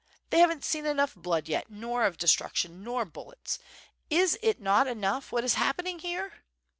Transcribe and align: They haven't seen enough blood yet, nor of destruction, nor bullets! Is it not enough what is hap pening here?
They 0.31 0.39
haven't 0.39 0.65
seen 0.65 0.87
enough 0.87 1.13
blood 1.13 1.47
yet, 1.47 1.69
nor 1.69 2.05
of 2.05 2.17
destruction, 2.17 2.83
nor 2.83 3.05
bullets! 3.05 3.59
Is 4.09 4.35
it 4.41 4.59
not 4.59 4.87
enough 4.87 5.31
what 5.31 5.43
is 5.43 5.53
hap 5.53 5.77
pening 5.77 6.01
here? 6.01 6.43